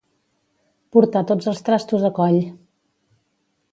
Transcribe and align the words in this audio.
Portar 0.95 1.23
tots 1.31 1.49
els 1.51 1.63
trastos 1.67 2.07
a 2.09 2.13
coll. 2.21 2.41